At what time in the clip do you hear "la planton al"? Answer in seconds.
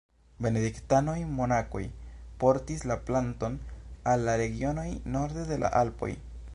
2.93-4.27